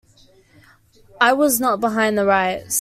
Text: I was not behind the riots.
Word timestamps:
I 1.21 1.31
was 1.33 1.59
not 1.59 1.79
behind 1.79 2.17
the 2.17 2.25
riots. 2.25 2.69